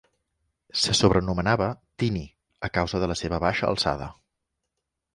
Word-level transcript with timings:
Se 0.83 0.95
sobrenomenava 0.99 1.69
"Tiny", 2.05 2.25
a 2.69 2.73
causa 2.81 3.05
de 3.05 3.13
la 3.15 3.21
seva 3.23 3.45
baixa 3.47 3.73
alçada. 3.73 4.13